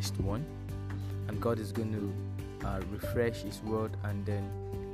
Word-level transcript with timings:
blessed 0.00 0.20
one, 0.20 0.46
and 1.28 1.38
God 1.42 1.58
is 1.58 1.72
going 1.72 1.92
to 1.92 2.66
uh, 2.66 2.80
refresh 2.90 3.42
His 3.42 3.60
word 3.62 3.90
and 4.04 4.24
then 4.24 4.50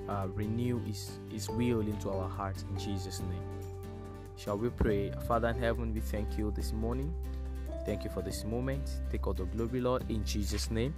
uh, 0.09 0.27
renew 0.35 0.81
His, 0.81 1.13
His 1.31 1.49
will 1.49 1.81
into 1.81 2.11
our 2.11 2.29
hearts 2.29 2.65
in 2.69 2.77
Jesus' 2.77 3.21
name. 3.21 3.45
Shall 4.37 4.59
we 4.59 4.69
pray? 4.69 5.13
Father 5.29 5.49
in 5.49 5.61
heaven, 5.61 5.95
we 5.95 6.01
thank 6.01 6.37
you 6.37 6.51
this 6.57 6.73
morning. 6.73 7.15
Thank 7.85 8.03
you 8.03 8.11
for 8.11 8.21
this 8.21 8.45
moment. 8.45 8.83
Take 9.13 9.29
all 9.29 9.33
the 9.33 9.45
glory, 9.45 9.81
Lord, 9.81 10.11
in 10.11 10.25
Jesus' 10.25 10.73
name. 10.73 10.93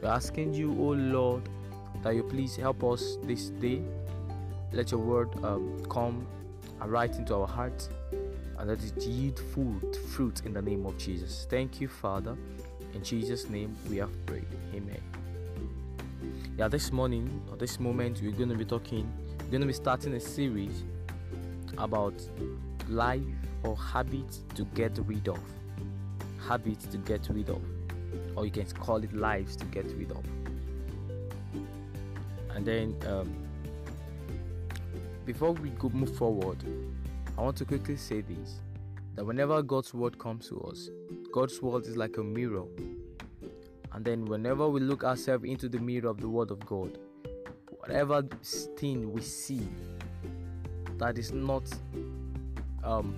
We're 0.00 0.08
asking 0.08 0.54
you, 0.54 0.70
oh 0.80 0.94
Lord, 0.94 1.42
that 2.02 2.14
you 2.14 2.22
please 2.22 2.56
help 2.56 2.82
us 2.82 3.18
this 3.24 3.50
day. 3.50 3.82
Let 4.72 4.90
your 4.90 5.00
word 5.00 5.28
um, 5.44 5.84
come 5.90 6.26
right 6.82 7.14
into 7.14 7.34
our 7.34 7.46
hearts 7.46 7.90
and 8.58 8.70
let 8.70 8.82
it 8.82 9.02
yield 9.04 9.38
food, 9.38 9.96
fruit 10.08 10.46
in 10.46 10.54
the 10.54 10.62
name 10.62 10.86
of 10.86 10.96
Jesus. 10.96 11.46
Thank 11.50 11.78
you, 11.78 11.88
Father. 11.88 12.38
In 12.94 13.04
Jesus' 13.04 13.48
name 13.48 13.76
we 13.88 13.96
have 13.98 14.10
prayed. 14.26 14.46
Amen. 14.74 15.00
Yeah, 16.58 16.68
this 16.68 16.92
morning 16.92 17.42
or 17.50 17.56
this 17.56 17.80
moment 17.80 18.20
we're 18.22 18.32
going 18.32 18.48
to 18.50 18.56
be 18.56 18.64
talking, 18.64 19.10
we're 19.44 19.50
going 19.50 19.60
to 19.62 19.66
be 19.66 19.72
starting 19.72 20.14
a 20.14 20.20
series 20.20 20.82
about 21.78 22.14
life 22.88 23.22
or 23.62 23.76
habits 23.76 24.40
to 24.54 24.64
get 24.74 24.98
rid 25.06 25.28
of. 25.28 25.40
Habits 26.46 26.86
to 26.86 26.98
get 26.98 27.28
rid 27.30 27.48
of. 27.48 27.62
Or 28.36 28.44
you 28.44 28.50
can 28.50 28.66
call 28.72 29.02
it 29.02 29.12
lives 29.14 29.56
to 29.56 29.64
get 29.66 29.86
rid 29.96 30.10
of. 30.10 30.24
And 32.54 32.66
then 32.66 32.96
um, 33.06 33.32
before 35.24 35.52
we 35.52 35.70
go 35.70 35.88
move 35.90 36.16
forward, 36.16 36.58
I 37.38 37.42
want 37.42 37.56
to 37.58 37.64
quickly 37.64 37.96
say 37.96 38.20
this 38.20 38.60
that 39.14 39.24
whenever 39.24 39.62
God's 39.62 39.92
word 39.92 40.18
comes 40.18 40.48
to 40.48 40.60
us, 40.62 40.88
God's 41.32 41.60
word 41.60 41.86
is 41.86 41.96
like 41.96 42.16
a 42.16 42.24
mirror. 42.24 42.64
And 43.92 44.04
then 44.04 44.24
whenever 44.24 44.68
we 44.68 44.80
look 44.80 45.04
ourselves 45.04 45.44
into 45.44 45.68
the 45.68 45.78
mirror 45.78 46.08
of 46.08 46.20
the 46.20 46.28
word 46.28 46.50
of 46.50 46.64
God, 46.64 46.98
whatever 47.78 48.22
thing 48.76 49.12
we 49.12 49.20
see 49.20 49.66
that 50.98 51.18
is 51.18 51.32
not 51.32 51.64
um, 52.84 53.16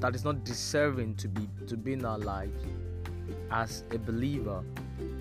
that 0.00 0.14
is 0.14 0.24
not 0.24 0.44
deserving 0.44 1.14
to 1.16 1.28
be 1.28 1.48
to 1.66 1.76
be 1.76 1.94
in 1.94 2.04
our 2.04 2.18
lives 2.18 2.64
as 3.50 3.84
a 3.90 3.98
believer, 3.98 4.62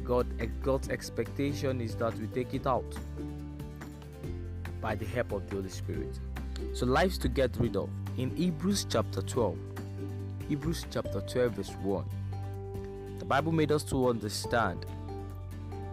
God 0.03 0.27
God's 0.61 0.89
expectation 0.89 1.81
is 1.81 1.95
that 1.95 2.15
we 2.15 2.27
take 2.27 2.53
it 2.53 2.67
out 2.67 2.95
by 4.81 4.95
the 4.95 5.05
help 5.05 5.31
of 5.31 5.49
the 5.49 5.55
Holy 5.55 5.69
Spirit. 5.69 6.19
So 6.73 6.85
lives 6.85 7.17
to 7.19 7.29
get 7.29 7.55
rid 7.57 7.75
of 7.75 7.89
in 8.17 8.35
Hebrews 8.35 8.85
chapter 8.89 9.21
12. 9.21 9.72
Hebrews 10.47 10.85
chapter 10.91 11.21
12, 11.21 11.51
verse 11.53 11.71
1. 11.81 12.05
The 13.19 13.25
Bible 13.25 13.51
made 13.51 13.71
us 13.71 13.83
to 13.85 14.09
understand 14.09 14.85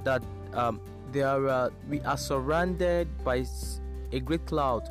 that 0.04 0.22
um, 0.52 0.80
there 1.12 1.48
are, 1.48 1.70
we 1.88 2.00
are 2.02 2.16
surrounded 2.16 3.08
by 3.24 3.44
a 4.12 4.20
great 4.20 4.44
cloud 4.46 4.88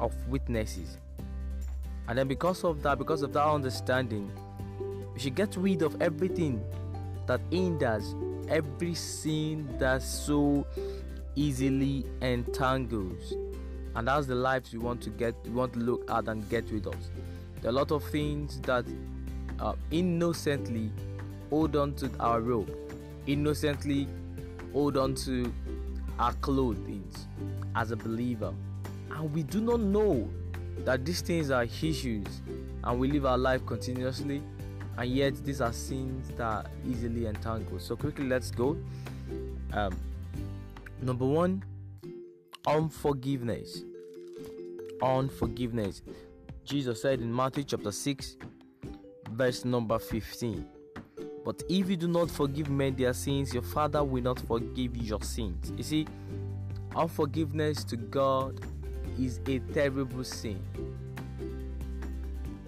of 0.00 0.12
witnesses. 0.28 0.98
And 2.08 2.18
then, 2.18 2.28
because 2.28 2.64
of 2.64 2.82
that, 2.82 2.98
because 2.98 3.22
of 3.22 3.32
that 3.32 3.44
understanding, 3.46 4.30
we 5.14 5.20
should 5.20 5.34
get 5.34 5.56
rid 5.56 5.82
of 5.82 6.00
everything 6.00 6.62
that 7.26 7.40
hinders 7.50 8.14
every 8.48 8.94
sin 8.94 9.68
that 9.78 10.02
so 10.02 10.66
easily 11.34 12.06
entangles 12.22 13.34
and 13.96 14.08
that's 14.08 14.26
the 14.26 14.34
lives 14.34 14.72
we 14.72 14.78
want 14.78 15.00
to 15.00 15.10
get 15.10 15.34
we 15.44 15.50
want 15.50 15.72
to 15.72 15.78
look 15.80 16.08
at 16.10 16.28
and 16.28 16.48
get 16.48 16.70
rid 16.70 16.86
of 16.86 16.94
there 17.60 17.70
are 17.70 17.74
a 17.74 17.76
lot 17.76 17.90
of 17.90 18.02
things 18.04 18.60
that 18.62 18.84
uh, 19.60 19.74
innocently 19.90 20.90
hold 21.50 21.76
on 21.76 21.94
to 21.94 22.10
our 22.20 22.40
robe 22.40 22.70
innocently 23.26 24.06
hold 24.72 24.96
on 24.96 25.14
to 25.14 25.52
our 26.18 26.32
clothing 26.34 27.08
as 27.74 27.90
a 27.90 27.96
believer 27.96 28.52
and 29.12 29.32
we 29.32 29.42
do 29.42 29.60
not 29.60 29.80
know 29.80 30.28
that 30.78 31.04
these 31.04 31.20
things 31.20 31.50
are 31.50 31.64
issues 31.64 32.42
and 32.84 32.98
we 32.98 33.10
live 33.10 33.26
our 33.26 33.38
life 33.38 33.64
continuously 33.66 34.42
and 34.98 35.10
yet 35.10 35.34
these 35.44 35.60
are 35.60 35.72
sins 35.72 36.28
that 36.36 36.40
are 36.40 36.64
easily 36.86 37.26
entangled 37.26 37.80
so 37.80 37.96
quickly 37.96 38.26
let's 38.26 38.50
go 38.50 38.76
um, 39.72 39.94
number 41.02 41.26
one 41.26 41.62
unforgiveness. 42.66 43.82
Unforgiveness. 45.00 46.02
Jesus 46.66 47.00
said 47.00 47.20
in 47.20 47.34
Matthew 47.34 47.64
chapter 47.64 47.92
6, 47.92 48.36
verse 49.30 49.64
number 49.64 49.98
15. 49.98 50.66
But 51.44 51.62
if 51.68 51.88
you 51.88 51.96
do 51.96 52.08
not 52.08 52.30
forgive 52.30 52.68
men 52.68 52.96
their 52.96 53.12
sins, 53.12 53.54
your 53.54 53.62
Father 53.62 54.02
will 54.02 54.22
not 54.22 54.40
forgive 54.40 54.96
your 54.96 55.22
sins. 55.22 55.72
You 55.76 55.82
see, 55.82 56.06
unforgiveness 56.94 57.84
to 57.84 57.96
God 57.96 58.60
is 59.18 59.40
a 59.46 59.60
terrible 59.72 60.24
sin. 60.24 60.60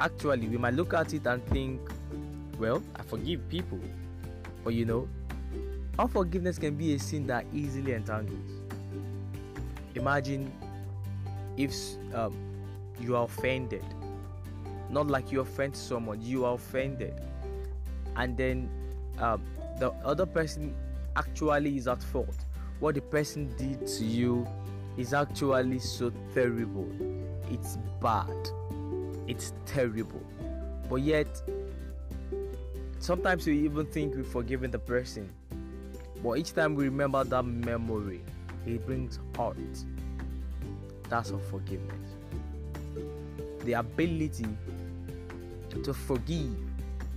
Actually, 0.00 0.48
we 0.48 0.56
might 0.56 0.74
look 0.74 0.94
at 0.94 1.12
it 1.12 1.26
and 1.26 1.44
think, 1.46 1.80
well, 2.58 2.82
I 2.94 3.02
forgive 3.02 3.48
people. 3.48 3.80
But 4.62 4.74
you 4.74 4.84
know, 4.84 5.08
unforgiveness 5.98 6.58
can 6.58 6.76
be 6.76 6.94
a 6.94 6.98
sin 6.98 7.26
that 7.26 7.44
easily 7.52 7.94
entangles 7.94 8.58
imagine 9.98 10.50
if 11.56 11.74
um, 12.14 12.32
you 13.00 13.16
are 13.16 13.24
offended. 13.24 13.84
Not 14.90 15.08
like 15.08 15.30
you 15.30 15.40
offend 15.40 15.76
someone 15.76 16.20
you 16.22 16.44
are 16.44 16.54
offended. 16.54 17.20
And 18.16 18.36
then 18.36 18.70
um, 19.18 19.42
the 19.78 19.90
other 20.04 20.26
person 20.26 20.74
actually 21.16 21.76
is 21.76 21.88
at 21.88 22.02
fault. 22.02 22.34
What 22.80 22.94
the 22.94 23.02
person 23.02 23.54
did 23.56 23.86
to 23.86 24.04
you 24.04 24.46
is 24.96 25.12
actually 25.12 25.78
so 25.78 26.12
terrible. 26.34 26.88
It's 27.50 27.78
bad. 28.00 28.50
It's 29.26 29.52
terrible. 29.66 30.22
But 30.88 31.02
yet 31.02 31.28
sometimes 32.98 33.46
we 33.46 33.58
even 33.60 33.86
think 33.86 34.14
we've 34.16 34.26
forgiven 34.26 34.70
the 34.70 34.78
person. 34.78 35.30
But 36.22 36.38
each 36.38 36.54
time 36.54 36.74
we 36.74 36.84
remember 36.84 37.22
that 37.24 37.42
memory 37.44 38.22
it 38.66 38.84
brings 38.86 39.18
hurt. 39.36 39.56
That's 41.08 41.30
unforgiveness. 41.30 42.17
The 43.64 43.74
ability 43.74 44.46
to 45.82 45.94
forgive 45.94 46.56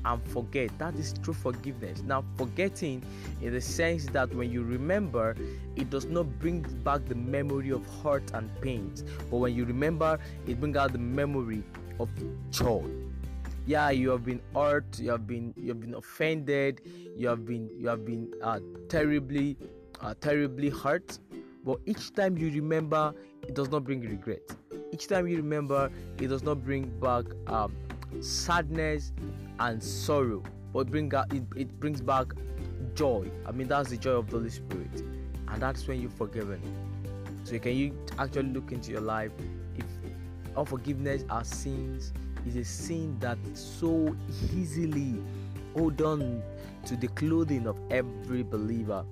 and 0.05 0.23
forget. 0.29 0.77
That 0.79 0.95
is 0.95 1.13
true 1.23 1.33
forgiveness. 1.33 2.01
Now, 2.01 2.23
forgetting 2.37 3.03
in 3.41 3.53
the 3.53 3.61
sense 3.61 4.05
that 4.07 4.33
when 4.33 4.51
you 4.51 4.63
remember, 4.63 5.35
it 5.75 5.89
does 5.89 6.05
not 6.05 6.39
bring 6.39 6.61
back 6.83 7.05
the 7.05 7.15
memory 7.15 7.69
of 7.69 7.85
hurt 8.03 8.31
and 8.33 8.49
pains, 8.61 9.03
but 9.29 9.37
when 9.37 9.55
you 9.55 9.65
remember, 9.65 10.19
it 10.47 10.59
brings 10.59 10.77
out 10.77 10.93
the 10.93 10.99
memory 10.99 11.63
of 11.99 12.09
joy. 12.49 12.83
Yeah, 13.67 13.91
you 13.91 14.09
have 14.09 14.25
been 14.25 14.41
hurt, 14.55 14.99
you 14.99 15.11
have 15.11 15.27
been 15.27 15.53
you 15.55 15.69
have 15.69 15.79
been 15.79 15.93
offended, 15.93 16.81
you 17.15 17.27
have 17.27 17.45
been 17.45 17.69
you 17.77 17.87
have 17.87 18.05
been 18.05 18.33
uh, 18.41 18.59
terribly 18.89 19.55
uh, 20.01 20.15
terribly 20.19 20.69
hurt, 20.69 21.19
but 21.63 21.79
each 21.85 22.13
time 22.13 22.37
you 22.37 22.49
remember, 22.49 23.13
it 23.43 23.53
does 23.53 23.69
not 23.69 23.83
bring 23.83 24.01
regret. 24.01 24.41
Each 24.91 25.07
time 25.07 25.27
you 25.27 25.37
remember, 25.37 25.89
it 26.19 26.27
does 26.27 26.43
not 26.43 26.63
bring 26.65 26.89
back 26.99 27.25
um, 27.47 27.73
sadness 28.19 29.13
and 29.59 29.81
sorrow, 29.81 30.43
but 30.73 30.91
bring 30.91 31.13
out, 31.15 31.33
it, 31.33 31.43
it 31.55 31.79
brings 31.79 32.01
back 32.01 32.33
joy. 32.93 33.31
I 33.47 33.51
mean, 33.51 33.67
that's 33.67 33.89
the 33.89 33.97
joy 33.97 34.11
of 34.11 34.29
the 34.29 34.37
Holy 34.37 34.49
Spirit, 34.49 35.01
and 35.47 35.61
that's 35.61 35.87
when 35.87 36.01
you're 36.01 36.11
forgiven. 36.11 36.61
So, 37.45 37.57
can 37.57 37.75
you 37.75 37.97
actually 38.19 38.49
look 38.49 38.73
into 38.73 38.91
your 38.91 39.01
life? 39.01 39.31
If 39.77 39.85
unforgiveness 40.57 41.23
are 41.29 41.45
sins, 41.45 42.11
is 42.45 42.55
a 42.57 42.65
sin 42.65 43.17
that 43.19 43.37
so 43.53 44.15
easily 44.53 45.21
hold 45.73 46.01
on 46.01 46.43
to 46.85 46.95
the 46.97 47.07
clothing 47.09 47.67
of 47.67 47.77
every 47.91 48.43
believer. 48.43 49.05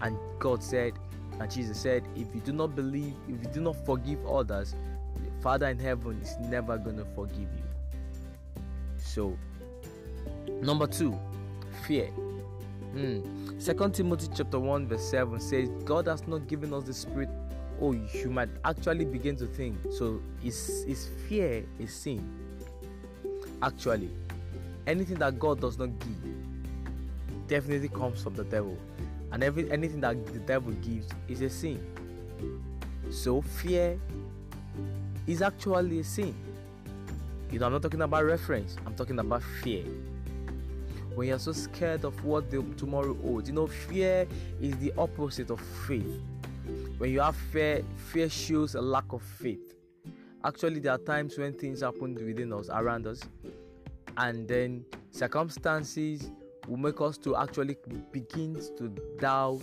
And 0.00 0.16
God 0.38 0.62
said, 0.62 0.94
and 1.40 1.50
Jesus 1.50 1.78
said, 1.78 2.04
If 2.14 2.34
you 2.34 2.40
do 2.40 2.52
not 2.52 2.74
believe, 2.74 3.14
if 3.28 3.42
you 3.42 3.50
do 3.52 3.60
not 3.60 3.76
forgive 3.84 4.24
others, 4.26 4.74
Father 5.46 5.68
in 5.68 5.78
heaven 5.78 6.20
is 6.20 6.36
never 6.40 6.76
going 6.76 6.96
to 6.96 7.04
forgive 7.14 7.38
you. 7.38 8.62
So, 8.98 9.38
number 10.60 10.88
two, 10.88 11.16
fear. 11.86 12.06
Hmm. 12.06 13.20
Second 13.60 13.94
Timothy 13.94 14.26
chapter 14.34 14.58
1, 14.58 14.88
verse 14.88 15.08
7 15.08 15.38
says, 15.38 15.68
God 15.84 16.08
has 16.08 16.26
not 16.26 16.48
given 16.48 16.74
us 16.74 16.82
the 16.82 16.92
spirit. 16.92 17.28
Oh, 17.80 17.92
you 17.92 18.28
might 18.28 18.48
actually 18.64 19.04
begin 19.04 19.36
to 19.36 19.46
think. 19.46 19.76
So 19.92 20.20
is 20.42 20.84
is 20.88 21.10
fear 21.28 21.64
a 21.78 21.86
sin? 21.86 22.28
Actually, 23.62 24.10
anything 24.88 25.18
that 25.20 25.38
God 25.38 25.60
does 25.60 25.78
not 25.78 25.90
give 26.00 27.46
definitely 27.46 27.90
comes 27.90 28.20
from 28.20 28.34
the 28.34 28.42
devil 28.42 28.76
and 29.30 29.44
every 29.44 29.70
anything 29.70 30.00
that 30.00 30.26
the 30.26 30.40
devil 30.40 30.72
gives 30.72 31.06
is 31.28 31.40
a 31.40 31.48
sin. 31.48 31.78
So 33.12 33.42
fear 33.42 33.96
is 35.26 35.42
actually 35.42 36.00
a 36.00 36.04
sin. 36.04 36.34
You 37.50 37.58
know, 37.58 37.66
I'm 37.66 37.72
not 37.72 37.82
talking 37.82 38.02
about 38.02 38.24
reference, 38.24 38.76
I'm 38.86 38.94
talking 38.94 39.18
about 39.18 39.42
fear. 39.62 39.84
when 41.16 41.28
you're 41.28 41.38
so 41.38 41.52
scared 41.52 42.04
of 42.04 42.22
what 42.24 42.50
the 42.50 42.62
tomorrow 42.76 43.14
holds. 43.14 43.48
You 43.48 43.54
know, 43.54 43.66
fear 43.66 44.26
is 44.60 44.76
the 44.76 44.92
opposite 44.98 45.50
of 45.50 45.60
faith. 45.88 46.20
When 46.98 47.10
you 47.10 47.20
have 47.20 47.36
fear, 47.36 47.82
fear 48.12 48.28
shows 48.28 48.74
a 48.74 48.80
lack 48.82 49.12
of 49.12 49.22
faith. 49.22 49.74
Actually, 50.44 50.80
there 50.80 50.92
are 50.92 50.98
times 50.98 51.38
when 51.38 51.54
things 51.54 51.80
happen 51.80 52.14
within 52.14 52.52
us, 52.52 52.68
around 52.70 53.06
us, 53.06 53.22
and 54.18 54.46
then 54.46 54.84
circumstances 55.10 56.30
will 56.68 56.76
make 56.76 57.00
us 57.00 57.16
to 57.18 57.34
actually 57.36 57.76
begin 58.12 58.60
to 58.76 58.88
doubt 59.18 59.62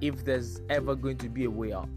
if 0.00 0.24
there's 0.24 0.60
ever 0.70 0.94
going 0.94 1.18
to 1.18 1.28
be 1.28 1.44
a 1.44 1.50
way 1.50 1.72
out. 1.72 1.88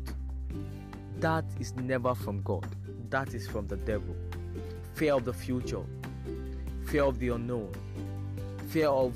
Is 1.60 1.74
never 1.76 2.14
from 2.14 2.42
God, 2.42 2.68
that 3.10 3.34
is 3.34 3.48
from 3.48 3.68
the 3.68 3.78
devil. 3.78 4.16
Fear 4.96 5.14
of 5.16 5.26
the 5.26 5.34
future, 5.34 5.84
fear 6.86 7.04
of 7.04 7.18
the 7.20 7.30
unknown, 7.30 7.74
fear 8.68 8.90
of 8.90 9.14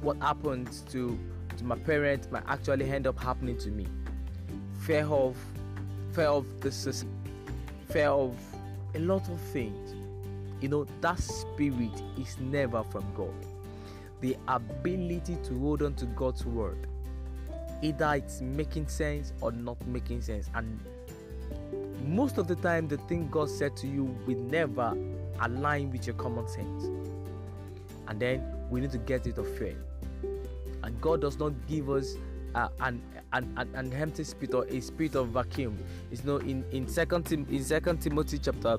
what 0.00 0.16
happens 0.18 0.80
to, 0.90 1.18
to 1.56 1.64
my 1.64 1.76
parents 1.76 2.28
might 2.30 2.44
actually 2.48 2.90
end 2.90 3.06
up 3.06 3.18
happening 3.18 3.58
to 3.58 3.70
me. 3.70 3.86
Fear 4.80 5.06
of 5.06 5.36
fear 6.12 6.28
of 6.28 6.60
the 6.60 6.70
fear 7.90 8.08
of 8.08 8.36
a 8.94 8.98
lot 8.98 9.28
of 9.28 9.40
things. 9.52 9.94
You 10.60 10.68
know, 10.68 10.86
that 11.02 11.18
spirit 11.18 12.02
is 12.18 12.38
never 12.38 12.82
from 12.84 13.04
God. 13.14 13.34
The 14.20 14.36
ability 14.48 15.36
to 15.44 15.58
hold 15.58 15.82
on 15.82 15.94
to 15.94 16.06
God's 16.06 16.46
word, 16.46 16.86
either 17.82 18.14
it's 18.14 18.40
making 18.40 18.88
sense 18.88 19.32
or 19.40 19.52
not 19.52 19.84
making 19.86 20.22
sense, 20.22 20.48
and 20.54 20.80
most 22.04 22.38
of 22.38 22.48
the 22.48 22.56
time, 22.56 22.88
the 22.88 22.98
thing 22.98 23.28
God 23.30 23.48
said 23.48 23.76
to 23.78 23.86
you 23.86 24.04
will 24.26 24.38
never 24.38 24.96
align 25.40 25.90
with 25.90 26.06
your 26.06 26.16
common 26.16 26.46
sense. 26.48 26.84
And 28.08 28.20
then 28.20 28.44
we 28.70 28.80
need 28.80 28.92
to 28.92 28.98
get 28.98 29.26
rid 29.26 29.38
of 29.38 29.48
fear. 29.58 29.76
And 30.82 31.00
God 31.00 31.20
does 31.20 31.38
not 31.38 31.52
give 31.68 31.90
us 31.90 32.14
uh, 32.54 32.68
an, 32.80 33.02
an, 33.32 33.52
an, 33.56 33.68
an 33.74 33.92
empty 33.92 34.24
spirit 34.24 34.54
or 34.54 34.66
a 34.66 34.80
spirit 34.80 35.14
of 35.14 35.28
vacuum. 35.28 35.78
It's 36.10 36.24
no 36.24 36.36
in 36.38 36.64
in 36.72 36.88
second 36.88 37.24
Tim, 37.24 37.46
in 37.50 37.64
Second 37.64 38.02
Timothy 38.02 38.38
chapter 38.38 38.78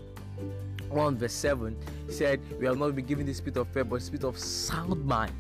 1 0.94 1.18
verse 1.18 1.34
7 1.34 1.76
he 2.06 2.14
said 2.14 2.40
we 2.60 2.66
have 2.66 2.78
not 2.78 2.96
been 2.96 3.06
given 3.06 3.26
the 3.26 3.34
spirit 3.34 3.58
of 3.58 3.68
fear 3.69 3.84
but 3.84 4.02
spirit 4.02 4.24
of 4.24 4.38
sound 4.38 5.04
mind 5.06 5.34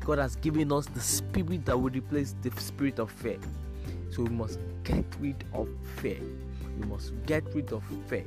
god 0.00 0.18
has 0.18 0.34
given 0.36 0.72
us 0.72 0.86
the 0.86 1.00
spirit 1.00 1.64
that 1.64 1.78
will 1.78 1.90
replace 1.90 2.34
the 2.42 2.50
spirit 2.60 2.98
of 2.98 3.10
fear 3.10 3.38
so 4.10 4.22
we 4.22 4.30
must 4.30 4.58
get 4.82 5.04
rid 5.20 5.44
of 5.54 5.68
fear 5.96 6.18
we 6.78 6.86
must 6.86 7.12
get 7.26 7.44
rid 7.54 7.72
of 7.72 7.82
fear. 8.06 8.24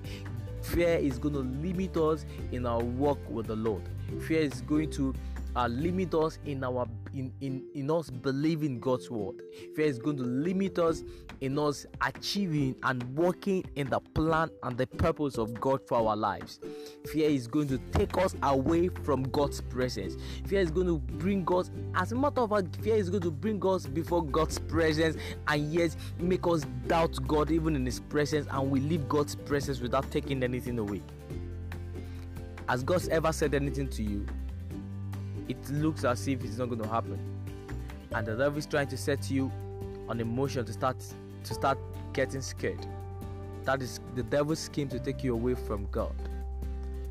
Fear 0.61 0.97
is 0.97 1.19
going 1.19 1.35
to 1.35 1.41
limit 1.41 1.95
us 1.97 2.25
in 2.51 2.65
our 2.65 2.79
walk 2.83 3.19
with 3.29 3.47
the 3.47 3.55
lord. 3.55 3.83
Fear 4.27 4.39
is 4.41 4.61
going 4.61 4.89
to 4.91 5.13
uh, 5.55 5.67
limit 5.67 6.13
us 6.13 6.39
in 6.45 6.63
our 6.63 6.87
in, 7.13 7.31
in 7.41 7.63
in 7.73 7.89
us 7.89 8.09
believing 8.09 8.79
God's 8.79 9.09
word. 9.09 9.41
Fear 9.75 9.85
is 9.85 9.99
going 9.99 10.17
to 10.17 10.23
limit 10.23 10.79
us 10.79 11.03
in 11.41 11.57
us 11.59 11.85
achieving 12.01 12.75
and 12.83 13.03
working 13.15 13.63
in 13.75 13.89
the 13.89 13.99
plan 13.99 14.49
and 14.63 14.77
the 14.77 14.87
purpose 14.87 15.37
of 15.37 15.59
God 15.59 15.81
for 15.87 15.97
our 15.97 16.15
lives. 16.15 16.59
Fear 17.11 17.29
is 17.29 17.47
going 17.47 17.67
to 17.69 17.77
take 17.91 18.17
us 18.17 18.35
away 18.43 18.89
from 19.03 19.23
God's 19.23 19.61
presence. 19.61 20.15
Fear 20.47 20.61
is 20.61 20.71
going 20.71 20.87
to 20.87 20.97
bring 20.97 21.45
us, 21.53 21.71
as 21.95 22.11
a 22.11 22.15
matter 22.15 22.41
of 22.41 22.49
fact, 22.51 22.75
fear 22.77 22.95
is 22.95 23.09
going 23.09 23.23
to 23.23 23.31
bring 23.31 23.65
us 23.65 23.85
before 23.85 24.23
God's 24.23 24.59
presence 24.59 25.17
and 25.47 25.73
yet 25.73 25.95
make 26.19 26.45
us 26.47 26.61
doubt 26.87 27.17
God 27.27 27.51
even 27.51 27.75
in 27.75 27.85
His 27.85 27.99
presence 27.99 28.47
and 28.51 28.69
we 28.69 28.79
leave 28.79 29.07
God's 29.07 29.35
presence 29.35 29.79
without 29.79 30.09
taking 30.11 30.43
anything 30.43 30.79
away. 30.79 31.01
Has 32.67 32.83
God 32.83 33.07
ever 33.09 33.31
said 33.31 33.53
anything 33.53 33.89
to 33.89 34.03
you? 34.03 34.25
It 35.47 35.69
looks 35.69 36.03
as 36.03 36.27
if 36.27 36.43
it's 36.43 36.57
not 36.57 36.69
going 36.69 36.81
to 36.81 36.87
happen. 36.87 37.19
And 38.13 38.25
the 38.25 38.35
devil 38.35 38.57
is 38.57 38.65
trying 38.65 38.87
to 38.87 38.97
set 38.97 39.29
you 39.29 39.51
on 40.07 40.19
emotion 40.19 40.65
to 40.65 40.73
start 40.73 40.97
to 41.43 41.53
start 41.53 41.77
getting 42.13 42.41
scared. 42.41 42.85
That 43.63 43.81
is 43.81 43.99
the 44.15 44.23
devil's 44.23 44.59
scheme 44.59 44.87
to 44.89 44.99
take 44.99 45.23
you 45.23 45.33
away 45.33 45.55
from 45.55 45.87
God 45.91 46.15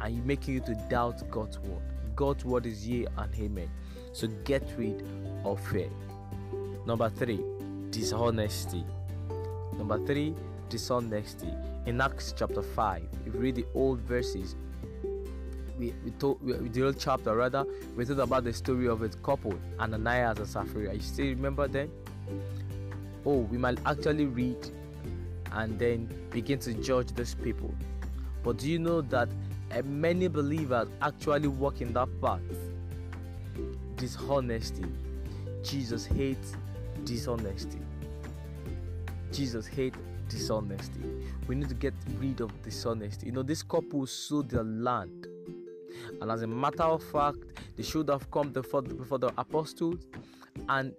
and 0.01 0.25
making 0.27 0.55
you 0.55 0.61
to 0.61 0.75
doubt 0.89 1.29
God's 1.31 1.59
word. 1.59 1.83
God's 2.17 2.45
word 2.45 2.67
is 2.67 2.87
yea 2.87 3.07
and 3.19 3.35
amen. 3.35 3.71
So 4.13 4.29
get 4.45 4.63
rid 4.77 5.05
of 5.45 5.61
fear. 5.69 5.91
Number 6.87 7.09
three, 7.11 7.41
dishonesty. 7.91 8.85
Number 9.77 10.05
three, 10.07 10.35
dishonesty. 10.69 11.49
In 11.87 12.01
Acts 12.01 12.33
chapter 12.37 12.63
5, 12.63 13.03
if 13.27 13.35
you 13.35 13.41
read 13.41 13.57
the 13.57 13.67
old 13.75 14.01
verses, 14.01 14.55
we, 15.79 15.95
we 16.05 16.11
told 16.13 16.43
we, 16.43 16.53
the 16.69 16.81
whole 16.81 16.93
chapter 16.93 17.35
rather 17.35 17.65
we 17.97 18.05
talked 18.05 18.21
about 18.21 18.45
the 18.45 18.53
story 18.53 18.89
of 18.89 19.03
a 19.03 19.09
couple 19.09 19.55
Ananias 19.79 20.39
and 20.39 20.49
Sapphira. 20.49 20.95
You 20.95 21.01
still 21.01 21.27
remember 21.27 21.69
then? 21.69 21.91
Oh, 23.27 23.39
we 23.39 23.59
might 23.59 23.79
actually 23.87 24.27
read 24.27 24.71
and 25.53 25.79
then 25.79 26.09
begin 26.31 26.59
to 26.61 26.75
judge 26.75 27.09
those 27.13 27.35
people. 27.35 27.75
But 28.43 28.59
do 28.59 28.69
you 28.69 28.79
know 28.79 29.01
that 29.03 29.29
uh, 29.73 29.83
many 29.83 30.29
believers 30.29 30.89
actually 31.01 31.49
walk 31.49 31.81
in 31.81 31.93
that 31.95 32.09
path? 32.21 32.41
Dishonesty. 33.97 34.85
Jesus 35.63 36.05
hates 36.05 36.55
dishonesty. 37.05 37.79
Jesus 39.33 39.67
hates 39.67 39.97
dishonesty. 40.29 41.01
We 41.49 41.55
need 41.55 41.69
to 41.69 41.75
get 41.75 41.95
rid 42.19 42.41
of 42.41 42.63
dishonesty. 42.63 43.27
You 43.27 43.33
know, 43.33 43.43
this 43.43 43.63
couple 43.63 44.07
sold 44.07 44.51
their 44.51 44.65
land 44.65 45.24
and 46.25 46.33
as 46.33 46.41
a 46.41 46.47
matter 46.47 46.85
of 46.85 47.03
fact, 47.03 47.37
they 47.77 47.83
should 47.83 48.09
have 48.09 48.31
come 48.31 48.49
before, 48.51 48.81
before 48.81 49.19
the 49.19 49.31
apostles 49.37 50.07
and 50.71 50.95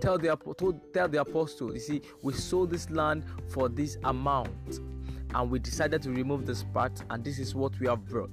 tell 0.00 0.18
the 0.18 0.36
tell 0.92 1.08
the 1.08 1.18
apostles, 1.18 1.72
you 1.72 1.80
see, 1.80 2.02
we 2.20 2.34
sold 2.34 2.68
this 2.68 2.90
land 2.90 3.24
for 3.48 3.70
this 3.70 3.96
amount, 4.04 4.80
and 5.34 5.50
we 5.50 5.58
decided 5.58 6.02
to 6.02 6.10
remove 6.10 6.44
this 6.44 6.62
part, 6.74 6.92
and 7.08 7.24
this 7.24 7.38
is 7.38 7.54
what 7.54 7.80
we 7.80 7.86
have 7.86 8.04
brought. 8.04 8.28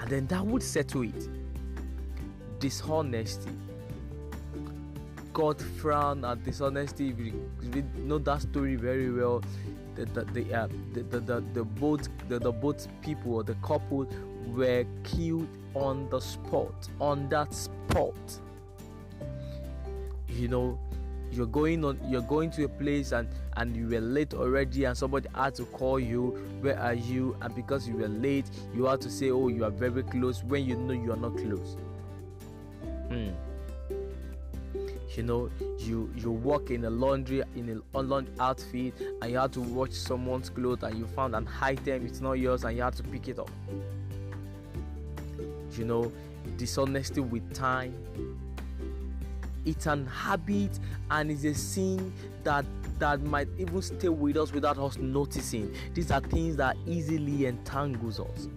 And 0.00 0.10
then 0.10 0.26
that 0.26 0.44
would 0.44 0.64
settle 0.64 1.02
it. 1.02 1.28
Dishonesty. 2.58 3.52
God 5.32 5.62
frowned 5.62 6.24
at 6.24 6.42
dishonesty. 6.42 7.12
We, 7.12 7.32
we 7.72 7.84
know 7.98 8.18
that 8.18 8.42
story 8.42 8.74
very 8.74 9.12
well 9.12 9.40
the 9.96 10.04
the 10.06 10.24
the, 10.24 10.54
uh, 10.54 10.68
the, 10.92 11.02
the, 11.02 11.20
the, 11.20 11.40
the 11.54 11.64
boat 11.64 12.08
the, 12.28 12.38
the 12.38 12.52
boat 12.52 12.86
people 13.02 13.34
or 13.34 13.42
the 13.42 13.54
couple 13.56 14.06
were 14.48 14.84
killed 15.02 15.48
on 15.74 16.08
the 16.10 16.20
spot 16.20 16.88
on 17.00 17.28
that 17.28 17.52
spot. 17.52 18.14
You 20.28 20.48
know 20.48 20.78
you're 21.32 21.46
going 21.46 21.84
on 21.84 21.98
you're 22.08 22.22
going 22.22 22.50
to 22.52 22.64
a 22.64 22.68
place 22.68 23.12
and 23.12 23.28
and 23.56 23.76
you 23.76 23.88
were 23.88 24.00
late 24.00 24.32
already 24.34 24.84
and 24.84 24.96
somebody 24.96 25.28
had 25.34 25.54
to 25.56 25.64
call 25.64 25.98
you 25.98 26.30
where 26.60 26.78
are 26.78 26.94
you? 26.94 27.36
And 27.40 27.54
because 27.54 27.88
you 27.88 27.96
were 27.96 28.08
late 28.08 28.46
you 28.74 28.84
had 28.84 29.00
to 29.00 29.10
say 29.10 29.30
oh 29.30 29.48
you 29.48 29.64
are 29.64 29.70
very 29.70 30.02
close 30.02 30.44
when 30.44 30.64
you 30.64 30.76
know 30.76 30.94
you 30.94 31.12
are 31.12 31.16
not 31.16 31.36
close. 31.36 31.76
Hmm 33.08 33.30
you 35.16 35.22
know 35.22 35.50
you 35.78 36.10
you 36.16 36.30
work 36.30 36.70
in 36.70 36.84
a 36.84 36.90
laundry 36.90 37.42
in 37.54 37.82
a 37.94 37.98
laundry 38.00 38.34
outfit 38.38 38.94
and 39.22 39.30
you 39.30 39.38
had 39.38 39.52
to 39.52 39.60
watch 39.60 39.92
someone's 39.92 40.50
clothes 40.50 40.82
and 40.82 40.98
you 40.98 41.06
found 41.06 41.34
an 41.34 41.48
item 41.60 42.04
it's 42.06 42.20
not 42.20 42.34
yours 42.34 42.64
and 42.64 42.76
you 42.76 42.82
had 42.82 42.94
to 42.94 43.02
pick 43.02 43.28
it 43.28 43.38
up. 43.38 43.50
You 45.76 45.84
know 45.84 46.12
dishonesty 46.56 47.20
with 47.20 47.54
time. 47.54 47.94
It's 49.64 49.86
an 49.86 50.06
habit 50.06 50.78
and 51.10 51.30
it's 51.30 51.44
a 51.44 51.54
sin 51.54 52.12
that 52.44 52.64
that 52.98 53.20
might 53.22 53.48
even 53.58 53.82
stay 53.82 54.08
with 54.08 54.36
us 54.36 54.52
without 54.52 54.78
us 54.78 54.96
noticing. 54.96 55.74
These 55.92 56.10
are 56.10 56.20
things 56.20 56.56
that 56.56 56.76
easily 56.86 57.46
entangles 57.46 58.20
us. 58.20 58.48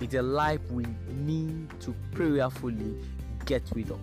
It's 0.00 0.14
a 0.14 0.22
life 0.22 0.60
we 0.70 0.84
need 1.08 1.68
to 1.80 1.94
prayerfully 2.12 2.96
get 3.46 3.62
rid 3.74 3.90
of 3.90 4.00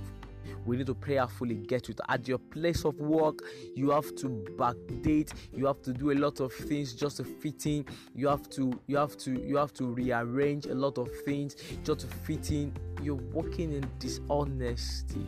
we 0.69 0.77
need 0.77 0.85
to 0.85 0.93
prayerfully 0.93 1.55
get 1.55 1.89
it. 1.89 1.99
At 2.07 2.27
your 2.27 2.37
place 2.37 2.85
of 2.85 2.99
work, 2.99 3.39
you 3.75 3.89
have 3.89 4.15
to 4.17 4.27
backdate, 4.55 5.33
you 5.51 5.65
have 5.65 5.81
to 5.81 5.91
do 5.91 6.11
a 6.11 6.13
lot 6.13 6.39
of 6.39 6.53
things 6.53 6.93
just 6.93 7.17
to 7.17 7.23
fit 7.23 7.65
in, 7.65 7.85
you 8.13 8.27
have 8.27 8.47
to 8.51 8.79
you 8.85 8.97
have 8.97 9.17
to 9.17 9.31
you 9.31 9.57
have 9.57 9.73
to 9.73 9.85
rearrange 9.85 10.67
a 10.67 10.75
lot 10.75 10.99
of 10.99 11.09
things 11.25 11.55
just 11.83 12.01
to 12.01 12.07
fit 12.07 12.51
in. 12.51 12.71
You're 13.01 13.15
working 13.15 13.73
in 13.73 13.89
dishonesty, 13.97 15.27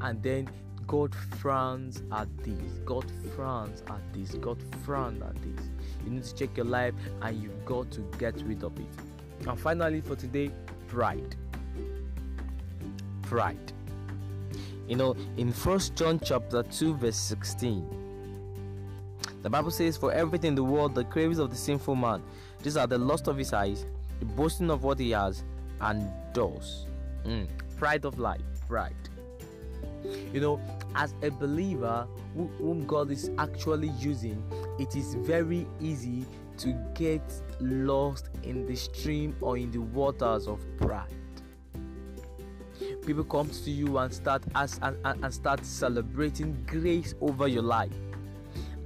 and 0.00 0.22
then 0.22 0.48
God 0.86 1.14
frowns 1.38 2.02
at 2.12 2.28
this. 2.38 2.78
God 2.84 3.04
frowns 3.34 3.82
at 3.88 4.12
this. 4.12 4.34
God 4.36 4.62
frowns 4.84 5.22
at 5.22 5.34
this. 5.42 5.66
You 6.04 6.10
need 6.12 6.24
to 6.24 6.34
check 6.34 6.56
your 6.56 6.66
life 6.66 6.94
and 7.20 7.42
you've 7.42 7.64
got 7.66 7.90
to 7.92 8.00
get 8.18 8.40
rid 8.46 8.64
of 8.64 8.78
it. 8.78 8.86
And 9.46 9.60
finally, 9.60 10.00
for 10.00 10.16
today, 10.16 10.50
pride. 10.86 11.36
Pride. 13.22 13.72
You 14.88 14.96
know, 14.96 15.14
in 15.36 15.52
First 15.52 15.94
John 15.96 16.18
chapter 16.18 16.62
2, 16.62 16.94
verse 16.94 17.16
16, 17.16 17.86
the 19.42 19.50
Bible 19.50 19.70
says, 19.70 19.98
For 19.98 20.10
everything 20.12 20.48
in 20.48 20.54
the 20.54 20.64
world, 20.64 20.94
the 20.94 21.04
cravings 21.04 21.38
of 21.38 21.50
the 21.50 21.56
sinful 21.56 21.94
man, 21.94 22.22
these 22.62 22.78
are 22.78 22.86
the 22.86 22.96
lust 22.96 23.28
of 23.28 23.36
his 23.36 23.52
eyes, 23.52 23.84
the 24.18 24.24
boasting 24.24 24.70
of 24.70 24.84
what 24.84 24.98
he 24.98 25.10
has 25.10 25.44
and 25.82 26.10
does. 26.32 26.86
Mm, 27.26 27.46
pride 27.76 28.06
of 28.06 28.18
life, 28.18 28.40
pride. 28.66 28.94
You 30.32 30.40
know, 30.40 30.60
as 30.94 31.12
a 31.22 31.30
believer 31.30 32.06
whom 32.34 32.86
God 32.86 33.10
is 33.10 33.30
actually 33.36 33.90
using, 33.98 34.42
it 34.78 34.96
is 34.96 35.16
very 35.16 35.66
easy 35.82 36.24
to 36.58 36.72
get 36.94 37.22
lost 37.60 38.30
in 38.42 38.66
the 38.66 38.74
stream 38.74 39.36
or 39.42 39.58
in 39.58 39.70
the 39.70 39.82
waters 39.82 40.46
of 40.46 40.64
pride. 40.78 41.12
People 43.08 43.24
come 43.24 43.48
to 43.48 43.70
you 43.70 43.96
and 43.96 44.12
start 44.12 44.42
as 44.54 44.78
and, 44.82 44.94
and 45.02 45.32
start 45.32 45.64
celebrating 45.64 46.62
grace 46.66 47.14
over 47.22 47.48
your 47.48 47.62
life. 47.62 47.90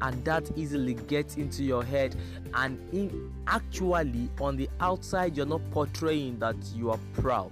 And 0.00 0.24
that 0.24 0.48
easily 0.56 0.94
gets 0.94 1.34
into 1.34 1.64
your 1.64 1.82
head, 1.82 2.14
and 2.54 2.78
in 2.94 3.34
actually 3.48 4.30
on 4.40 4.56
the 4.56 4.68
outside, 4.78 5.36
you're 5.36 5.44
not 5.44 5.68
portraying 5.72 6.38
that 6.38 6.54
you 6.72 6.92
are 6.92 7.00
proud. 7.14 7.50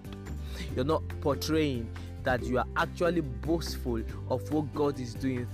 You're 0.76 0.84
not 0.84 1.02
portraying 1.20 1.90
that 2.22 2.44
you 2.44 2.58
are 2.58 2.66
actually 2.76 3.22
boastful 3.22 4.04
of 4.28 4.52
what 4.52 4.72
God 4.72 5.00
is 5.00 5.14
doing. 5.14 5.48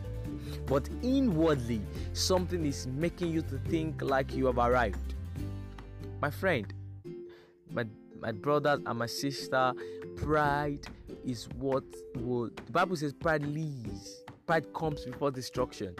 But 0.66 0.86
inwardly, 1.02 1.80
something 2.12 2.66
is 2.66 2.88
making 2.88 3.32
you 3.32 3.40
to 3.40 3.58
think 3.70 4.02
like 4.02 4.34
you 4.34 4.44
have 4.44 4.58
arrived. 4.58 5.14
My 6.20 6.28
friend, 6.28 6.70
my 7.70 7.86
my 8.20 8.32
brother 8.32 8.78
and 8.84 8.98
my 8.98 9.06
sister, 9.06 9.72
pride 10.16 10.86
is 11.26 11.48
what 11.58 11.84
will 12.16 12.50
the 12.66 12.72
Bible 12.72 12.96
says 12.96 13.12
pride 13.12 13.44
leads. 13.44 14.22
Pride 14.46 14.72
comes 14.72 15.04
before 15.04 15.30
destruction. 15.30 15.94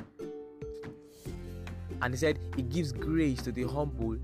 And 2.01 2.15
he 2.15 2.19
said 2.19 2.39
it 2.57 2.71
gives 2.71 2.93
grace 2.93 3.43
to 3.43 3.53
the 3.53 3.65
humble 3.65 4.17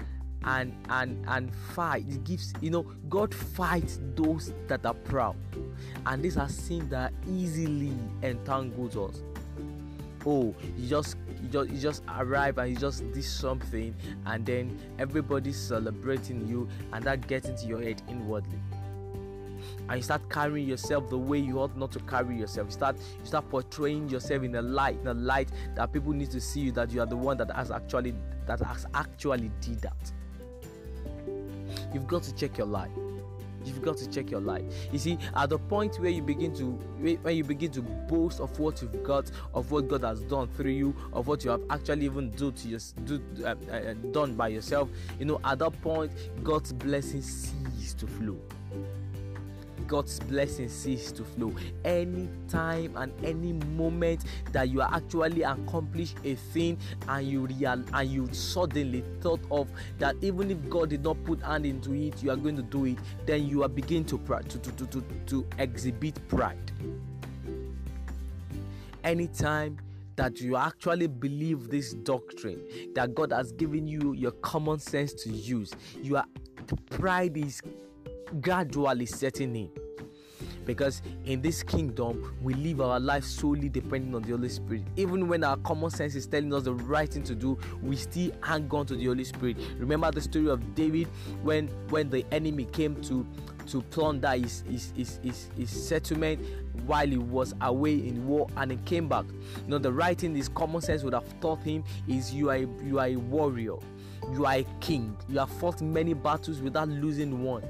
and 0.44 0.75
and 0.90 1.25
and 1.28 1.54
fight 1.75 2.04
it 2.09 2.25
gives 2.25 2.52
you 2.61 2.71
know 2.71 2.82
god 3.09 3.35
fights 3.35 4.00
those 4.14 4.52
that 4.66 4.85
are 4.85 4.94
proud 4.94 5.37
and 6.06 6.23
these 6.23 6.37
are 6.37 6.49
sins 6.49 6.88
that 6.88 7.12
easily 7.28 7.92
entangles 8.23 8.97
us 8.97 9.23
oh 10.26 10.54
you 10.76 10.88
just 10.88 11.16
you 11.42 11.49
just 11.49 11.71
you 11.71 11.78
just 11.78 12.02
arrive 12.18 12.59
and 12.59 12.71
you 12.71 12.76
just 12.76 13.11
did 13.12 13.25
something 13.25 13.94
and 14.26 14.44
then 14.47 14.78
everybody's 14.99 15.59
celebrating 15.59 16.47
you 16.47 16.68
and 16.92 17.04
that 17.04 17.26
gets 17.26 17.49
into 17.49 17.66
your 17.66 17.80
head 17.80 18.02
inwardly 18.09 18.59
and 19.93 19.99
you 19.99 20.03
start 20.03 20.27
carrying 20.31 20.67
yourself 20.67 21.11
the 21.11 21.19
way 21.19 21.39
you 21.39 21.61
ought 21.61 21.77
not 21.77 21.93
to 21.93 21.99
carry 22.01 22.35
yourself. 22.39 22.69
You 22.69 22.73
start 22.73 22.97
you 22.97 23.27
start 23.27 23.47
portraying 23.51 24.09
yourself 24.09 24.43
in 24.43 24.55
a 24.55 24.63
light, 24.63 24.99
in 24.99 25.07
a 25.07 25.13
light 25.13 25.51
that 25.75 25.93
people 25.93 26.15
need 26.15 26.31
to 26.31 26.41
see 26.41 26.61
you 26.61 26.73
that 26.73 26.91
you 26.91 27.03
are 27.03 27.07
the 27.07 27.17
one 27.17 27.37
that 27.37 27.51
has 27.51 27.71
actually 27.71 28.15
that 28.47 28.61
has 28.61 28.87
actually 28.95 29.51
did 29.61 29.83
that. 29.83 30.13
You've 31.93 32.07
got 32.07 32.23
to 32.23 32.35
check 32.35 32.57
your 32.57 32.69
life. 32.69 32.91
You've 33.67 33.83
got 33.83 33.99
to 33.99 34.09
check 34.09 34.31
your 34.31 34.41
life. 34.41 34.65
You 34.93 34.99
see, 34.99 35.19
at 35.37 35.51
the 35.51 35.59
point 35.59 36.01
where 36.01 36.11
you 36.11 36.23
begin 36.23 36.55
to 36.55 36.71
when 37.21 37.37
you 37.37 37.45
begin 37.45 37.71
to 37.73 37.83
boast 37.83 38.41
of 38.41 38.59
what 38.59 38.81
you've 38.81 39.05
got, 39.05 39.31
of 39.53 39.73
what 39.73 39.89
God 39.89 40.05
has 40.05 40.23
done 40.23 40.49
through 40.57 40.71
you, 40.71 40.97
of 41.13 41.27
what 41.27 41.45
you 41.45 41.51
have 41.51 41.61
actually 41.69 42.07
even 42.07 42.31
do 42.31 42.51
to 42.51 42.69
your, 42.69 42.81
do, 43.05 43.23
uh, 43.45 43.55
uh, 43.71 43.93
done 44.11 44.37
by 44.37 44.49
yourself, 44.49 44.89
you 45.19 45.27
know, 45.27 45.39
at 45.45 45.59
that 45.59 45.79
point, 45.83 46.11
God's 46.43 46.73
blessings 46.73 47.53
cease 47.77 47.93
to 47.93 48.07
flow. 48.07 48.39
God's 49.87 50.21
blessing 50.21 50.69
cease 50.69 51.12
to 51.12 51.25
flow. 51.25 51.55
Any 51.85 52.29
time 52.49 52.97
and 52.97 53.12
any 53.25 53.53
moment 53.53 54.25
that 54.53 54.69
you 54.69 54.83
actually 54.83 55.43
accomplish 55.43 56.15
a 56.25 56.35
thing 56.35 56.79
and 57.09 57.27
you 57.27 57.47
real 57.47 57.83
and 57.93 58.11
you 58.11 58.29
suddenly 58.33 59.05
thought 59.21 59.41
of 59.51 59.69
that 59.99 60.17
even 60.23 60.51
if 60.51 60.69
God 60.69 60.91
did 60.91 61.03
not 61.03 61.23
put 61.25 61.43
hand 61.43 61.67
into 61.67 61.93
it, 61.95 62.23
you 62.23 62.31
are 62.31 62.37
going 62.37 62.57
to 62.57 62.62
do 62.62 62.87
it, 62.87 62.99
then 63.27 63.47
you 63.47 63.62
are 63.62 63.69
beginning 63.69 64.05
to 64.07 64.19
to, 64.19 64.59
to, 64.59 64.73
to, 64.73 64.87
to, 64.87 65.05
to 65.27 65.47
exhibit 65.59 66.27
pride. 66.29 66.73
Anytime 69.05 69.79
that 70.17 70.41
you 70.41 70.57
actually 70.57 71.07
believe 71.07 71.69
this 71.69 71.95
doctrine 71.95 72.61
that 72.95 73.15
God 73.15 73.33
has 73.33 73.53
given 73.53 73.87
you 73.87 74.12
your 74.12 74.31
common 74.33 74.79
sense 74.79 75.12
to 75.25 75.31
use, 75.31 75.73
you 76.03 76.17
are 76.17 76.27
pride 76.91 77.37
is 77.37 77.61
gradually 78.41 79.07
setting 79.07 79.55
in 79.57 79.71
because 80.65 81.03
in 81.25 81.41
this 81.43 81.62
kingdom 81.62 82.35
we 82.43 82.55
live 82.55 82.81
our 82.81 83.01
life 83.01 83.25
solely 83.25 83.69
depending 83.69 84.15
on 84.15 84.23
the 84.23 84.31
Holy 84.31 84.49
Spirit. 84.49 84.83
Even 84.97 85.29
when 85.29 85.45
our 85.45 85.57
common 85.59 85.91
sense 85.91 86.15
is 86.15 86.27
telling 86.27 86.53
us 86.55 86.65
the 86.65 86.75
right 86.75 87.12
thing 87.12 87.23
to 87.25 87.35
do, 87.35 87.59
we 87.83 87.97
still 87.97 88.31
hang 88.43 88.69
on 88.71 88.87
to 88.87 88.97
the 88.97 89.07
Holy 89.07 89.25
Spirit. 89.25 89.57
Remember 89.79 90.11
the 90.11 90.21
story 90.21 90.49
of 90.49 90.75
David 90.75 91.09
when 91.43 91.69
when 91.89 92.11
the 92.11 92.25
enemy 92.33 92.65
came 92.67 93.01
to 93.03 93.27
to 93.67 93.81
plunder 93.83 94.31
his 94.31 94.65
his, 94.69 94.93
his, 94.97 95.21
his, 95.23 95.51
his 95.57 95.71
settlement 95.71 96.41
while 96.87 97.07
he 97.07 97.17
was 97.17 97.55
away 97.61 97.95
in 97.95 98.27
war 98.27 98.49
and 98.57 98.73
he 98.73 98.77
came 98.79 99.09
back. 99.09 99.25
You 99.65 99.69
know 99.69 99.79
the 99.79 99.93
right 99.93 100.19
thing 100.19 100.35
his 100.35 100.49
common 100.49 100.81
sense 100.81 101.03
would 101.03 101.15
have 101.15 101.41
taught 101.41 101.62
him 101.62 101.85
is 102.09 102.33
you 102.33 102.51
are 102.51 102.57
a, 102.57 102.67
you 102.85 102.99
are 102.99 103.07
a 103.07 103.17
warrior. 103.17 103.77
You 104.33 104.47
are 104.47 104.55
a 104.55 104.67
king. 104.81 105.17
You 105.29 105.41
have 105.41 105.51
fought 105.51 105.83
many 105.83 106.15
battles 106.15 106.61
without 106.61 106.89
losing 106.89 107.43
one 107.43 107.65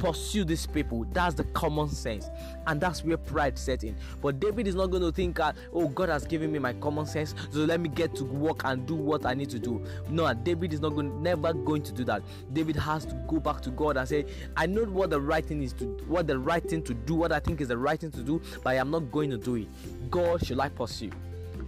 pursue 0.00 0.44
these 0.44 0.66
people. 0.66 1.06
That's 1.12 1.34
the 1.34 1.44
common 1.44 1.88
sense, 1.90 2.30
and 2.66 2.80
that's 2.80 3.04
where 3.04 3.16
pride 3.16 3.58
sets 3.58 3.84
in. 3.84 3.94
But 4.20 4.40
David 4.40 4.66
is 4.66 4.74
not 4.74 4.86
going 4.86 5.02
to 5.02 5.12
think, 5.12 5.38
uh, 5.38 5.52
"Oh, 5.72 5.88
God 5.88 6.08
has 6.08 6.24
given 6.26 6.50
me 6.50 6.58
my 6.58 6.72
common 6.72 7.06
sense, 7.06 7.34
so 7.50 7.60
let 7.60 7.80
me 7.80 7.88
get 7.88 8.14
to 8.16 8.24
work 8.24 8.62
and 8.64 8.86
do 8.86 8.94
what 8.94 9.26
I 9.26 9.34
need 9.34 9.50
to 9.50 9.58
do." 9.58 9.84
No, 10.08 10.32
David 10.32 10.72
is 10.72 10.80
not 10.80 10.94
going, 10.94 11.22
never 11.22 11.52
going 11.52 11.82
to 11.82 11.92
do 11.92 12.02
that. 12.04 12.22
David 12.52 12.76
has 12.76 13.04
to 13.04 13.14
go 13.28 13.38
back 13.38 13.60
to 13.60 13.70
God 13.70 13.96
and 13.96 14.08
say, 14.08 14.24
"I 14.56 14.66
know 14.66 14.84
what 14.84 15.10
the 15.10 15.20
right 15.20 15.44
thing 15.44 15.62
is 15.62 15.72
to, 15.74 15.84
what 16.08 16.26
the 16.26 16.38
right 16.38 16.66
thing 16.68 16.82
to 16.82 16.94
do, 16.94 17.14
what 17.14 17.30
I 17.30 17.38
think 17.38 17.60
is 17.60 17.68
the 17.68 17.78
right 17.78 18.00
thing 18.00 18.10
to 18.12 18.22
do, 18.22 18.40
but 18.64 18.70
I 18.70 18.74
am 18.74 18.90
not 18.90 19.12
going 19.12 19.30
to 19.30 19.38
do 19.38 19.56
it. 19.56 19.68
God, 20.10 20.44
should 20.44 20.58
I 20.58 20.70
pursue?" 20.70 21.10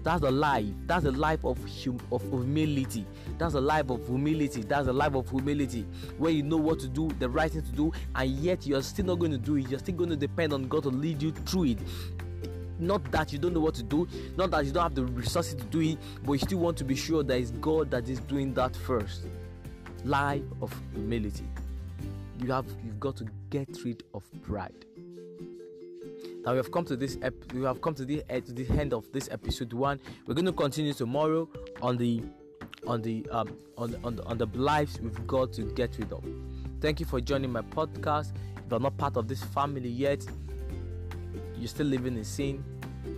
That's 0.03 0.21
the 0.21 0.31
life. 0.31 0.67
That's 0.87 1.05
the 1.05 1.13
life 1.13 1.45
of 1.45 1.59
hum- 1.85 2.01
of 2.11 2.23
humility. 2.23 3.05
That's 3.39 3.55
the 3.55 3.61
life 3.61 3.91
of 3.91 4.07
humility. 4.07 4.63
That's 4.63 4.87
the 4.87 4.93
life 4.93 5.15
of 5.15 5.29
humility. 5.31 5.87
Where 6.19 6.33
you 6.33 6.43
know 6.43 6.57
what 6.57 6.81
to 6.81 6.89
do, 6.89 7.09
the 7.19 7.29
right 7.29 7.51
thing 7.51 7.63
to 7.63 7.73
do, 7.73 7.93
and 8.15 8.31
yet 8.31 8.67
you're 8.67 8.83
still 8.83 9.07
not 9.07 9.19
going 9.19 9.33
to 9.33 9.39
do 9.39 9.57
it. 9.57 9.69
You're 9.69 9.79
still 9.79 9.95
going 9.95 10.11
to 10.11 10.17
depend 10.17 10.53
on 10.53 10.69
God 10.69 10.85
to 10.85 10.89
lead 10.91 11.23
you 11.23 11.33
through 11.33 11.65
it. 11.65 11.79
Not 12.79 13.11
that 13.13 13.33
you 13.33 13.39
don't 13.39 13.55
know 13.55 13.61
what 13.61 13.75
to 13.77 13.83
do, 13.83 14.09
not 14.37 14.51
that 14.51 14.65
you 14.65 14.73
don't 14.73 14.83
have 14.83 14.95
the 14.95 15.05
resources 15.05 15.55
to 15.55 15.65
do 15.65 15.81
it, 15.81 15.99
but 16.25 16.33
you 16.33 16.39
still 16.39 16.59
want 16.59 16.77
to 16.79 16.85
be 16.85 16.97
sure 16.97 17.23
that 17.23 17.39
it's 17.39 17.53
God 17.53 17.91
that 17.93 18.09
is 18.09 18.19
doing 18.21 18.53
that 18.55 18.75
first. 18.75 19.23
Life 20.05 20.43
of 20.61 20.75
humility. 20.93 21.45
You 22.41 22.51
have 22.51 22.67
you've 22.85 22.99
got 22.99 23.17
to 23.19 23.27
get 23.51 23.69
rid 23.85 24.03
of 24.15 24.25
pride 24.43 24.85
that 26.45 26.51
we 26.51 26.57
have 26.57 26.71
come 26.71 26.85
to 26.87 26.97
this 26.97 27.19
ep- 27.23 27.53
we 27.53 27.63
have 27.63 27.81
come 27.81 27.95
to 27.95 28.05
the, 28.05 28.23
uh, 28.31 28.41
to 28.41 28.53
the 28.53 28.69
end 28.79 28.93
of 28.93 29.11
this 29.13 29.29
episode 29.31 29.73
one. 29.73 30.01
We're 30.27 30.35
going 30.35 30.47
to 30.47 30.53
continue 30.53 30.93
tomorrow 30.93 31.49
on 31.81 31.97
the 31.97 32.23
on 32.87 33.01
the 33.03 33.27
um 33.31 33.57
on 33.79 33.97
on 34.03 34.17
the, 34.17 34.25
on 34.25 34.39
the 34.39 34.47
lives 34.55 35.01
we've 35.01 35.27
got 35.27 35.53
to 35.55 35.63
get 35.75 35.97
rid 35.99 36.13
of. 36.13 36.25
Thank 36.81 37.01
you 37.01 37.07
for 37.07 37.21
joining 37.21 37.53
my 37.53 37.63
podcast. 37.63 38.33
If 38.57 38.71
you're 38.71 38.81
not 38.81 38.97
part 38.97 39.17
of 39.17 39.29
this 39.29 39.43
family 39.43 39.89
yet 39.89 40.27
you're 41.63 41.69
still 41.69 41.87
living 41.87 42.17
in 42.17 42.25
sin. 42.25 42.65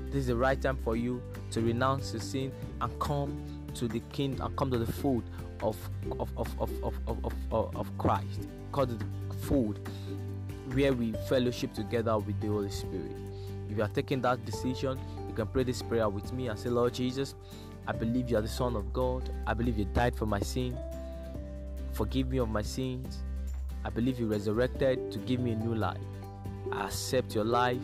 This 0.09 0.17
is 0.17 0.27
the 0.27 0.37
right 0.37 0.61
time 0.61 0.77
for 0.77 0.97
you 0.97 1.23
to 1.51 1.63
renounce 1.63 2.13
your 2.13 2.21
sin 2.21 2.53
and 2.83 3.01
come 3.01 3.43
to 3.75 3.89
the 3.89 4.01
king 4.13 4.39
and 4.39 4.55
come 4.57 4.71
to 4.71 4.79
the 4.79 4.93
food 4.93 5.25
of 5.63 5.77
of 6.21 6.29
of 6.37 6.61
of 6.61 6.71
of, 6.83 6.95
of, 7.09 7.33
of, 7.51 7.77
of 7.77 7.99
christ. 7.99 8.49
Called 8.71 8.91
the 8.91 9.35
food 9.37 9.81
where 10.73 10.93
we 10.93 11.13
fellowship 11.29 11.75
together 11.75 12.19
with 12.19 12.41
the 12.41 12.49
Holy 12.49 12.71
Spirit. 12.71 13.13
If 13.71 13.77
you 13.77 13.83
are 13.83 13.89
taking 13.89 14.21
that 14.23 14.45
decision, 14.45 14.99
you 15.29 15.35
can 15.35 15.47
pray 15.47 15.65
this 15.65 15.83
prayer 15.83 16.09
with 16.09 16.33
me 16.33 16.49
and 16.49 16.59
say, 16.59 16.69
Lord 16.69 16.95
Jesus, 16.95 17.35
I 17.87 17.93
believe 17.93 18.31
you 18.31 18.39
are 18.39 18.43
the 18.43 18.49
Son 18.49 18.77
of 18.77 18.93
God. 18.93 19.31
I 19.47 19.55
believe 19.55 19.79
you 19.79 19.85
died 19.85 20.17
for 20.17 20.27
my 20.27 20.41
sin. 20.41 20.77
Forgive 21.93 22.29
me 22.29 22.39
of 22.39 22.49
my 22.49 22.63
sins. 22.63 23.23
I 23.85 23.91
believe 23.91 24.19
you 24.19 24.27
resurrected 24.27 25.13
to 25.13 25.19
give 25.19 25.41
me 25.41 25.53
a 25.53 25.57
new 25.57 25.75
life. 25.75 25.99
I 26.73 26.87
accept 26.87 27.35
your 27.35 27.45
life. 27.45 27.83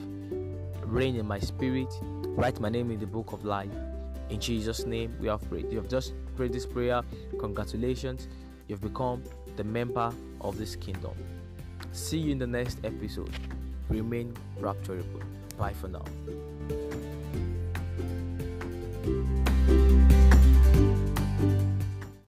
Reign 0.85 1.17
in 1.17 1.27
my 1.27 1.39
spirit. 1.39 1.93
Write 2.03 2.59
my 2.61 2.69
name 2.69 2.91
in 2.91 2.99
the 2.99 3.07
book 3.07 3.33
of 3.33 3.45
life. 3.45 3.71
In 4.31 4.41
Jesus' 4.41 4.87
name, 4.87 5.15
we 5.21 5.29
have 5.29 5.47
prayed. 5.49 5.71
You 5.71 5.77
have 5.79 5.89
just 5.89 6.15
prayed 6.37 6.53
this 6.53 6.65
prayer. 6.65 7.03
Congratulations. 7.39 8.29
You've 8.69 8.81
become 8.81 9.23
the 9.57 9.65
member 9.65 10.13
of 10.41 10.57
this 10.57 10.77
kingdom. 10.77 11.13
See 11.93 12.19
you 12.19 12.33
in 12.33 12.39
the 12.39 12.47
next 12.47 12.79
episode. 12.85 13.31
Remain 13.89 14.35
rapturable. 14.61 15.23
Bye 15.59 15.73
for 15.73 15.89
now. 15.89 16.05